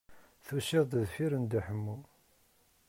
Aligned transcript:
Tusiḍ-d 0.45 0.93
deffif 1.01 1.31
n 1.37 1.43
Dda 1.45 1.61
Ḥemmu. 1.67 1.97